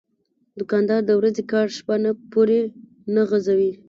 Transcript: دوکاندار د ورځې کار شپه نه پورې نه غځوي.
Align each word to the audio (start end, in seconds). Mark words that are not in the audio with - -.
دوکاندار 0.59 1.01
د 1.05 1.11
ورځې 1.19 1.43
کار 1.51 1.67
شپه 1.77 1.95
نه 2.03 2.11
پورې 2.33 2.59
نه 3.15 3.21
غځوي. 3.29 3.71